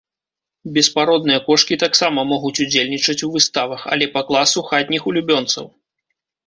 [0.77, 5.65] Беспародныя кошкі таксама могуць удзельнічаць у выставах, але па класу хатніх улюбёнцаў.